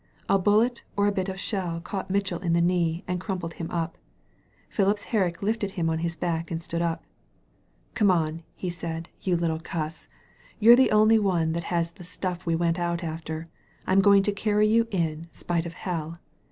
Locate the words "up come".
6.81-8.09